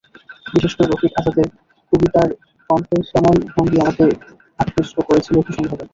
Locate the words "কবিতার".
1.93-2.29